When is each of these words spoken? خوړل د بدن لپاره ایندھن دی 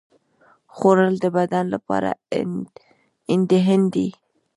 خوړل 0.75 1.13
د 1.23 1.25
بدن 1.37 1.65
لپاره 1.75 2.11
ایندھن 3.29 3.81
دی 3.93 4.07